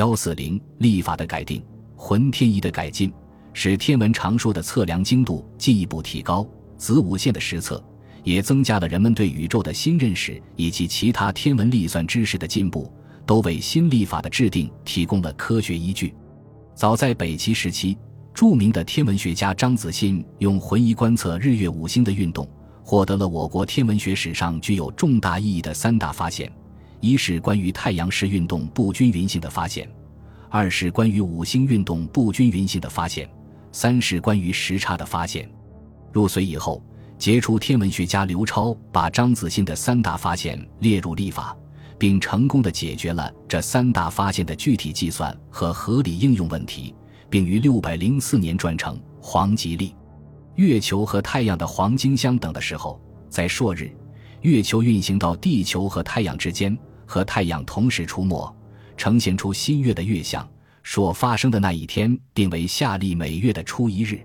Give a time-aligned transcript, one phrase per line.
[0.00, 1.62] 幺四零历法的改定，
[1.94, 3.12] 浑天仪的改进，
[3.52, 6.48] 使天文常数的测量精度进一步提高。
[6.78, 7.84] 子午线的实测
[8.24, 12.90] 也增加了人们对宇宙的新认识，以及其他天文历算知识的进步，
[13.26, 16.14] 都为新历法的制定提供了科学依据。
[16.74, 17.98] 早在北齐时期，
[18.32, 22.48] 著名的天文学家张子信用浑仪观测日月五星的运动，
[22.82, 26.50] 获得了我国天文学史上具有重大意义的三大发现。
[27.00, 29.90] 一是关于太阳式运动不均匀性的发现，
[30.50, 33.28] 二是关于五星运动不均匀性的发现，
[33.72, 35.50] 三是关于时差的发现。
[36.12, 36.82] 入隋以后，
[37.16, 41.56] 杰出天文学家刘超把张子信的三大发现列入历法，
[41.98, 46.94] 并成功的解决了这三大发现的具体计算和合理应用问题，
[47.30, 49.88] 并于六百零四年撰成《黄极历》。
[50.56, 53.90] 月球和太阳的黄金相等的时候，在朔日，
[54.42, 56.76] 月球运行到地球和太阳之间。
[57.10, 58.54] 和太阳同时出没，
[58.96, 60.48] 呈现出新月的月相，
[60.84, 64.20] 所发生的那一天定为夏历每月的初一日。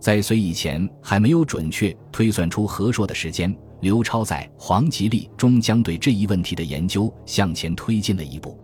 [0.00, 8.58] 在隋以前还没有准确推算出和朔的时间，刘超在《黄极历》中将对这一问题的研究向前推进了一步。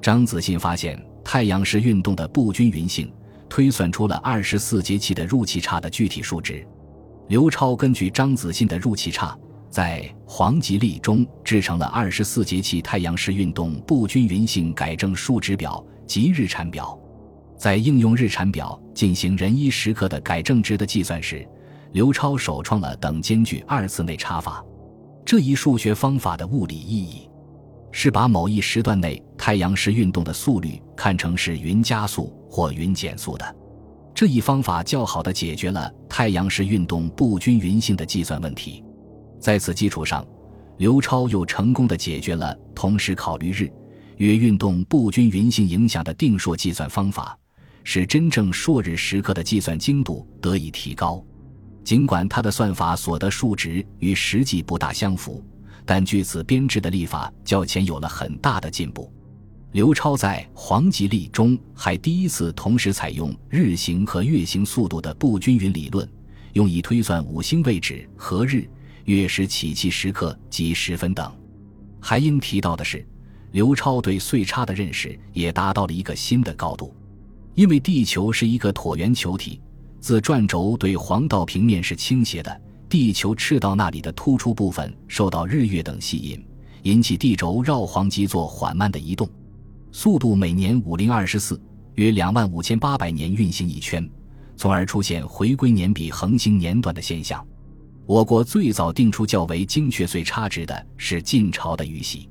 [0.00, 3.12] 张子信发现太阳是运动的不均匀性，
[3.48, 6.64] 推算出了二十四节气的入气差的具体数值。
[7.26, 9.36] 刘超根据张子信的入气差。
[9.70, 16.98] 在《黄极历》中制成了二十四节气太阳式运动不均匀性改正数值表及日产表，
[17.56, 21.46] 在应用日产表进行人一时刻的改正值的计算时，
[21.92, 24.64] 刘超首创了等间距二次内插法。
[25.24, 27.30] 这一数学方法的物理意义，
[27.92, 33.56] 是把某一时段内太阳式运动的速率看成是匀加速或匀减速的。
[34.12, 38.82] 这一方法较好地解决了太阳式运动不均匀性的计算问题。
[39.40, 40.24] 在此基础上，
[40.76, 43.72] 刘超又成功的解决了同时考虑日
[44.18, 47.36] 月运动不均匀性影响的定数计算方法，
[47.82, 51.24] 使真正朔日时刻的计算精度得以提高。
[51.82, 55.42] 尽管他的算法所得数值与实际不大相符，
[55.86, 59.10] 但据此编制的历法较前有了很大的进步。
[59.72, 66.06] 刘超在《黄极历》中还第一次同时采用日行和月行速度的不均匀理论，
[66.52, 68.68] 用以推算五星位置和日。
[69.04, 71.32] 月食起气时刻及时分等，
[72.00, 73.06] 还应提到的是，
[73.52, 76.94] 刘超对岁差的认识也达到了一个新的高度。
[77.54, 79.60] 因为地球是一个椭圆球体，
[79.98, 86.42] 自转轴对黄道平面是倾斜的，地球赤道那里的突出部分受到日月等吸引，
[86.84, 89.28] 引起地轴绕黄极做缓慢的移动，
[89.90, 91.60] 速度每年五零二十四，
[91.96, 94.08] 约两万五千八百年运行一圈，
[94.56, 97.44] 从而出现回归年比恒星年短的现象。
[98.10, 102.28] 我国最早定出较为精确岁差值的是晋朝的禹喜，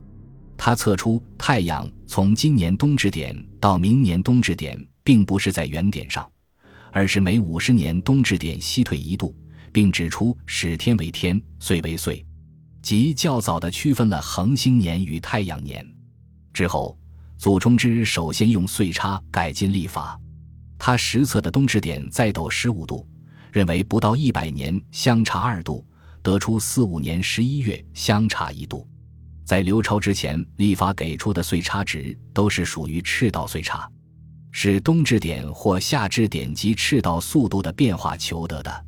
[0.57, 6.29] 他测出太阳从今年冬至点到明年冬至点，并不是在原点上，
[6.91, 9.33] 而是每五十年冬至点西退一度，
[9.71, 12.25] 并指出始天为天，岁为岁，
[12.81, 15.89] 即较早的区分了恒星年与太阳年。
[16.51, 16.99] 之后，
[17.37, 20.19] 祖冲之首先用岁差改进历法，
[20.77, 23.07] 他实测的冬至点再斗十五度。
[23.51, 25.85] 认为不到一百年相差二度，
[26.21, 28.87] 得出四五年十一月相差一度。
[29.45, 33.89] 在刘超之前，历法给出的岁差值都是属于赤道岁差，
[34.51, 38.85] 是冬至点或夏至点及赤道速度的变化求得的。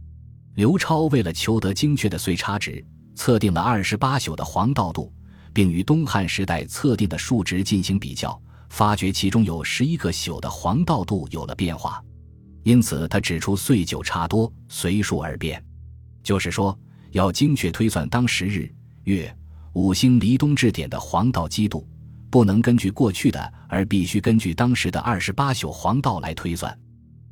[0.54, 2.86] 刘超为了求得精确的岁差值，
[3.16, 5.12] 测定了二十八宿的黄道度，
[5.52, 8.40] 并与东汉时代测定的数值进行比较，
[8.70, 12.04] 发觉其中有十一个宿的黄道度有了变化。
[12.64, 15.64] 因此，他指出岁久差多，随数而变，
[16.22, 16.78] 就是说，
[17.12, 18.72] 要精确推算当时日、
[19.06, 19.36] 月、
[19.74, 21.88] 五星离冬至点的黄道基度，
[22.30, 26.78] 不能根据过去的，而必须根据当时的二十八宿黄道来推算。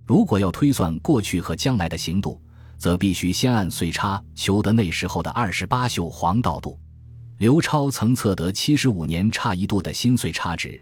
[0.05, 2.41] 如果要推算过去和将来的行度，
[2.77, 6.79] 则必须先按岁差求得那时候的二十八宿黄道度。
[7.37, 10.81] 刘超曾测得七十五年差一度的新岁差值，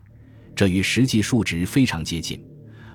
[0.55, 2.41] 这与实际数值非常接近。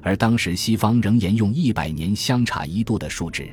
[0.02, 3.49] 而当时西方仍沿用一百年相差一度的数值，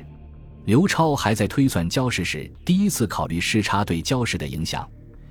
[0.66, 4.88] 刘超还在推算礁石时，第一次考虑时差对礁石的影响，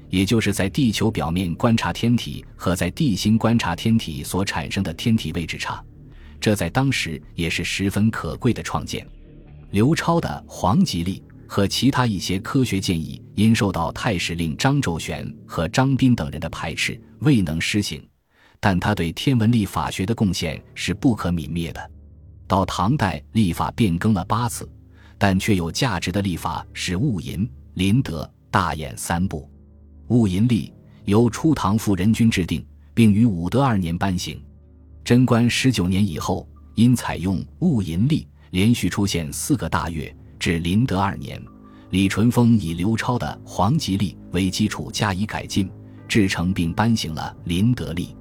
[0.09, 5.83] 也就是在地球表面观察天体和在地心观察天体所产生的天体位置差，
[6.39, 9.05] 这在当时也是十分可贵的创建。
[9.71, 18.01] 刘超的《黄极历》和其他一些科学建议，因受到太史令张周旋和张斌等人的排斥，未能施行。
[18.59, 21.91] 但他对天文历法学的贡献是不可泯灭的。
[22.47, 24.69] 到唐代，历法变更了八次，
[25.17, 29.49] 但却有价值的历法是戊寅、麟德、大衍三部。
[30.07, 30.73] 戊寅历
[31.05, 34.43] 由初唐富仁君制定，并于武德二年颁行。
[35.03, 41.41] 贞观十九年以后，因采用戊寅历，连续出现四个大月，至麟德二年，
[41.91, 45.71] 李淳风以刘超的黄吉历为基础加以改进，
[46.07, 48.15] 制成并颁行了麟德历。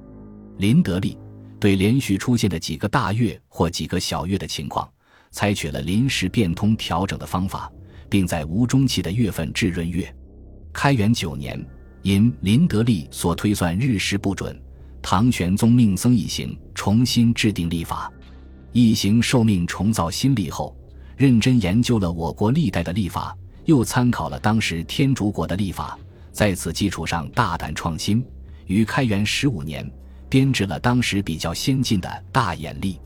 [0.59, 1.17] 林德利
[1.61, 4.89] 对连续出现的几个大月或几个小月的情况，
[5.31, 7.71] 采取了临时变通调整的方法，
[8.09, 10.13] 并在无中期的月份置闰月。
[10.73, 11.65] 开元九年，
[12.03, 14.61] 因林德利所推算日时不准。
[15.01, 18.13] 唐玄宗命僧一行重新制定历法，
[18.73, 20.77] 一行受命重造新历后，
[21.17, 23.33] 认真研究了我国历代的历法，
[23.65, 25.97] 又参考了当时天竺国的历法，
[26.33, 28.25] 在此基础上大胆创新，
[28.67, 29.89] 于开元十五年
[30.29, 33.01] 编制了当时比较先进的大眼历。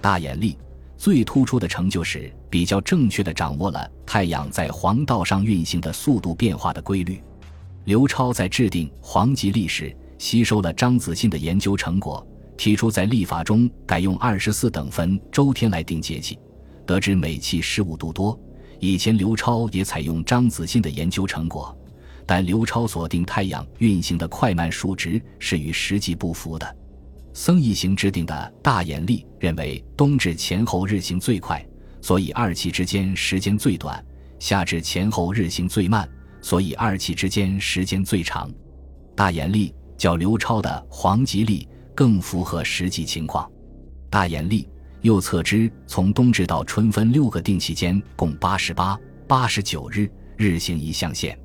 [0.00, 0.56] 大眼历
[0.96, 7.22] 最突出的成就是比较正确地掌握了太阳在黄道上运行的速度变化的规律。
[7.84, 9.94] 刘超在制定黄极历时。
[10.20, 12.22] 吸收了张子信的研究成果，
[12.54, 16.38] 提出在历法中改用二十四等分周天来定节气，
[16.84, 18.38] 得知每气十五度多。
[18.80, 21.74] 以前刘超也采用张子信的研究成果，
[22.30, 26.76] 但刘超所定太阳运行的快慢数值是与实际不符的。
[27.34, 31.60] 僧一行制定的大眼历认为，冬至前后日行最快，
[32.00, 34.00] 所以二气之间时间最短；
[34.38, 36.08] 夏至前后日行最慢，
[36.40, 38.48] 所以二气之间时间最长。
[39.16, 39.74] 大眼历。
[39.98, 43.46] 较刘超的黄吉历更符合实际情况。
[44.08, 44.66] 大眼历
[45.02, 48.98] 又测之，从冬至到春分六个定期间共八十八、
[49.28, 51.36] 八十九日，日行一象限；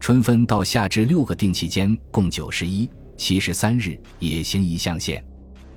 [0.00, 2.88] 春分到夏至六个定期间共九十一、
[3.18, 5.22] 七十三日，也行一象限。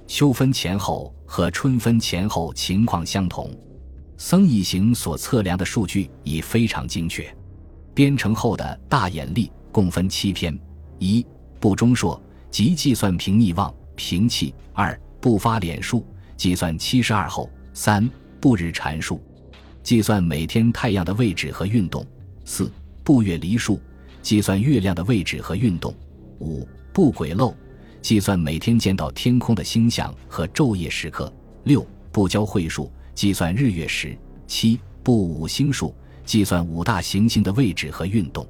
[0.08, 3.52] 秋分前后和春分前后情况相同。
[4.18, 7.30] 僧一行所测量的数据已非常精确。
[7.94, 10.58] 编成后的大眼历共分七篇：
[11.00, 11.26] 一。
[11.60, 16.06] 不中说，即计算平逆旺平气；二不发脸数，
[16.38, 18.10] 计算七十二候；三
[18.40, 19.22] 不日阐述，
[19.84, 22.04] 计算每天太阳的位置和运动；
[22.46, 22.72] 四
[23.04, 23.80] 不月离数，
[24.24, 25.94] 计算月亮的位置和运动；
[26.40, 27.56] 五不轨漏，
[28.02, 31.32] 计算每天见到天空的星象和昼夜时刻；
[31.66, 34.18] 六不交汇数，计算日月时；
[34.48, 35.94] 七不五星数，
[36.26, 38.48] 计算五大行星的位置和运动。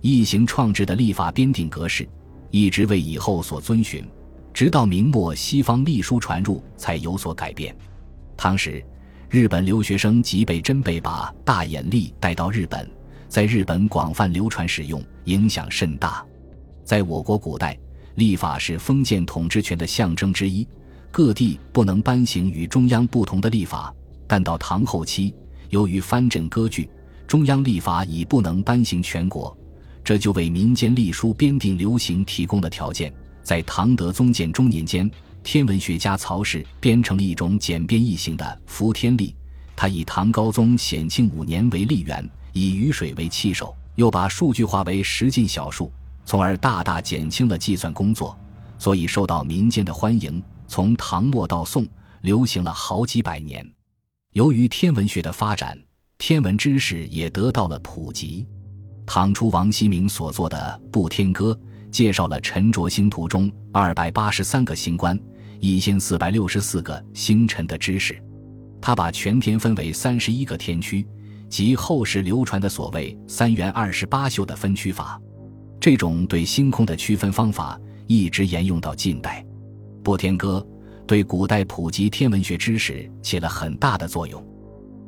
[0.00, 2.06] 一行创制的历法编定格式。
[2.50, 4.04] 一直为以后所遵循，
[4.52, 7.74] 直到明末西方隶书传入才有所改变。
[8.36, 8.80] 当时，
[9.28, 12.88] 日本留学生吉备真备把大眼历带到日本，
[13.34, 16.24] 在日本广泛流传使用，影响甚大。
[16.84, 17.76] 在我国古代，
[18.14, 20.64] 历法是封建统治权的象征之一，
[21.10, 23.92] 各地不能颁行与中央不同的历法。
[24.28, 25.34] 但到唐后期，
[25.70, 26.88] 由于藩镇割据，
[27.26, 29.58] 中央历法已不能颁行全国。
[30.04, 33.12] 这就为民间隶书编订流行提供了条件。
[33.42, 35.10] 在唐德宗建中年间，
[35.42, 39.30] 天文学家曹氏编成了一种简便易行的《伏天历》，
[39.76, 45.92] 他以唐高宗显庆五年为历元，以雨水为气手，又把数据化为十进小数，
[46.24, 48.38] 从而大大减轻了计算工作，
[48.78, 50.42] 所以受到民间的欢迎。
[50.66, 51.86] 从唐末到宋，
[52.22, 53.68] 流行了好几百年。
[54.32, 55.78] 由于天文学的发展，
[56.18, 58.46] 天文知识也得到了普及。
[59.06, 61.52] 唐初王希明所作的《布天歌》
[61.90, 65.18] 介绍了沉着星图中二百八十三个星官、
[65.60, 68.20] 一千四百六十四个星辰的知识。
[68.86, 71.06] 他把全天分为三十一个天区，
[71.48, 75.18] 即后世流传的所谓“三元二十八宿”的分区法。
[75.80, 79.42] 这种对星空的区分方法一直沿用到近代。
[80.02, 80.62] 《布天歌》
[81.06, 84.46] 对古代普及天文学知识起了很大的作用。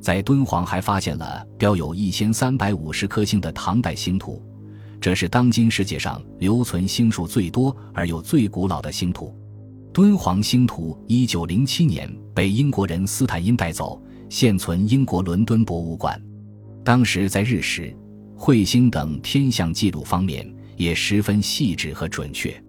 [0.00, 4.42] 在敦煌还发现了标有一千三百五十颗星的唐代星图，
[4.98, 9.36] 这是当今世界上留存星数最多而又最古老的星图。
[9.96, 13.98] 敦煌星图一九零七年被英国人斯坦因带走，
[14.28, 16.22] 现存英国伦敦博物馆。
[16.84, 17.96] 当时在日食、
[18.36, 22.62] 彗星等天象记录方面也十分细致和准确。